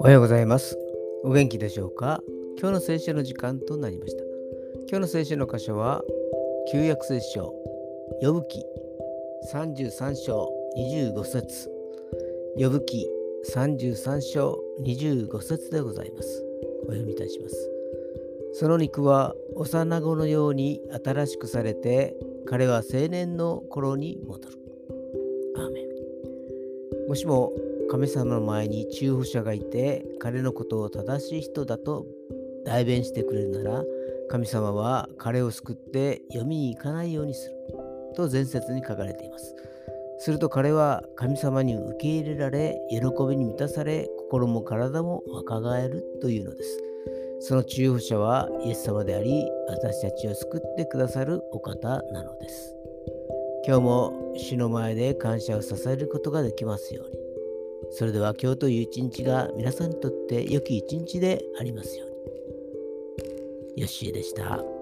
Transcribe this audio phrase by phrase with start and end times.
[0.00, 0.78] おはようございます。
[1.22, 2.22] お元気でしょうか？
[2.58, 4.24] 今日の聖書の時間となりました。
[4.88, 6.02] 今日の聖書の箇所は、
[6.72, 7.52] 旧約聖書、
[8.22, 8.64] 呼ぶ記
[9.52, 11.70] 33章25節
[12.56, 13.06] 呼ぶ記
[13.52, 16.42] 33章25節でございます。
[16.84, 17.70] お読みいたします。
[18.54, 24.57] その肉は幼子のように新しくされて、彼は青年の頃に戻る。
[25.58, 27.08] アーメン。
[27.08, 27.52] もしも
[27.90, 32.06] 神様の前に中保者がいて、彼のことを正しい人だと
[32.64, 33.84] 代弁してくれるなら、
[34.28, 37.56] 神様は彼を救って読みに行かないようにする。
[38.14, 39.54] と前説に書かれています。
[40.18, 46.82] すると彼は神様に受け入れられ、喜びに満たされ、心も体も若返るというのです。
[47.40, 52.74] その中保者はイエス様であり、私たちを救ってくださるお方なのです。
[53.66, 57.16] 今日も主の前で感謝を支えることができますように。
[57.90, 62.08] それでは今日という一日が皆さんにとって良き一日でありますよう
[63.76, 63.82] に。
[63.82, 64.77] よッしーでした。